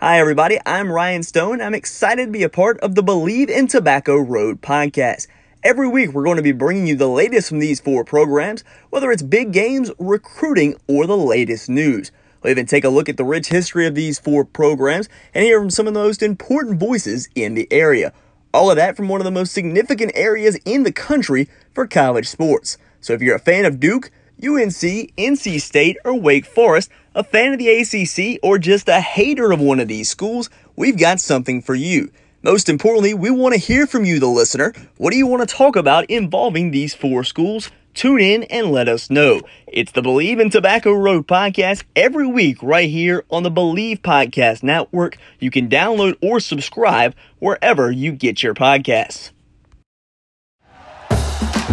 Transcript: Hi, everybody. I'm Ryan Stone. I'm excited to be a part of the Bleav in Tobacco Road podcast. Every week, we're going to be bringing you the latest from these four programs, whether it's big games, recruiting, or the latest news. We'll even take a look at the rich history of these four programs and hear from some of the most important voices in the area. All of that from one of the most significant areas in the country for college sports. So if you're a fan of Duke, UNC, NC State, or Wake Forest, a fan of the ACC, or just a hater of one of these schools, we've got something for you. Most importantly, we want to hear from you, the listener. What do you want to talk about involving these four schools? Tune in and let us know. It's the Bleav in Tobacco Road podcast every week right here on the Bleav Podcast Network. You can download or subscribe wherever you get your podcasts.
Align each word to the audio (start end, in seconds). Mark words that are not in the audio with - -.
Hi, 0.00 0.20
everybody. 0.20 0.60
I'm 0.64 0.92
Ryan 0.92 1.24
Stone. 1.24 1.60
I'm 1.60 1.74
excited 1.74 2.26
to 2.26 2.30
be 2.30 2.44
a 2.44 2.48
part 2.48 2.78
of 2.78 2.94
the 2.94 3.02
Bleav 3.02 3.50
in 3.50 3.66
Tobacco 3.66 4.14
Road 4.16 4.62
podcast. 4.62 5.26
Every 5.64 5.88
week, 5.88 6.12
we're 6.12 6.22
going 6.22 6.36
to 6.36 6.42
be 6.42 6.52
bringing 6.52 6.86
you 6.86 6.94
the 6.94 7.08
latest 7.08 7.48
from 7.48 7.58
these 7.58 7.80
four 7.80 8.04
programs, 8.04 8.62
whether 8.90 9.10
it's 9.10 9.24
big 9.24 9.52
games, 9.52 9.90
recruiting, 9.98 10.76
or 10.86 11.04
the 11.08 11.16
latest 11.16 11.68
news. 11.68 12.12
We'll 12.40 12.52
even 12.52 12.66
take 12.66 12.84
a 12.84 12.90
look 12.90 13.08
at 13.08 13.16
the 13.16 13.24
rich 13.24 13.48
history 13.48 13.88
of 13.88 13.96
these 13.96 14.20
four 14.20 14.44
programs 14.44 15.08
and 15.34 15.42
hear 15.42 15.58
from 15.58 15.70
some 15.70 15.88
of 15.88 15.94
the 15.94 16.00
most 16.00 16.22
important 16.22 16.78
voices 16.78 17.28
in 17.34 17.54
the 17.54 17.66
area. 17.72 18.12
All 18.54 18.70
of 18.70 18.76
that 18.76 18.96
from 18.96 19.08
one 19.08 19.20
of 19.20 19.24
the 19.24 19.32
most 19.32 19.52
significant 19.52 20.12
areas 20.14 20.54
in 20.64 20.84
the 20.84 20.92
country 20.92 21.48
for 21.74 21.88
college 21.88 22.28
sports. 22.28 22.78
So 23.00 23.14
if 23.14 23.20
you're 23.20 23.34
a 23.34 23.40
fan 23.40 23.64
of 23.64 23.80
Duke, 23.80 24.12
UNC, 24.42 25.14
NC 25.16 25.60
State, 25.60 25.96
or 26.04 26.14
Wake 26.14 26.46
Forest, 26.46 26.90
a 27.14 27.24
fan 27.24 27.52
of 27.52 27.58
the 27.58 27.68
ACC, 27.68 28.38
or 28.42 28.58
just 28.58 28.88
a 28.88 29.00
hater 29.00 29.50
of 29.50 29.60
one 29.60 29.80
of 29.80 29.88
these 29.88 30.08
schools, 30.08 30.48
we've 30.76 30.98
got 30.98 31.20
something 31.20 31.60
for 31.60 31.74
you. 31.74 32.10
Most 32.42 32.68
importantly, 32.68 33.14
we 33.14 33.30
want 33.30 33.54
to 33.54 33.60
hear 33.60 33.86
from 33.86 34.04
you, 34.04 34.20
the 34.20 34.28
listener. 34.28 34.72
What 34.96 35.10
do 35.10 35.16
you 35.16 35.26
want 35.26 35.48
to 35.48 35.54
talk 35.54 35.74
about 35.74 36.08
involving 36.08 36.70
these 36.70 36.94
four 36.94 37.24
schools? 37.24 37.70
Tune 37.94 38.20
in 38.20 38.44
and 38.44 38.70
let 38.70 38.88
us 38.88 39.10
know. 39.10 39.40
It's 39.66 39.90
the 39.90 40.02
Bleav 40.02 40.40
in 40.40 40.50
Tobacco 40.50 40.92
Road 40.92 41.26
podcast 41.26 41.82
every 41.96 42.28
week 42.28 42.62
right 42.62 42.88
here 42.88 43.24
on 43.28 43.42
the 43.42 43.50
Bleav 43.50 44.02
Podcast 44.02 44.62
Network. 44.62 45.18
You 45.40 45.50
can 45.50 45.68
download 45.68 46.16
or 46.22 46.38
subscribe 46.38 47.16
wherever 47.40 47.90
you 47.90 48.12
get 48.12 48.40
your 48.40 48.54
podcasts. 48.54 49.32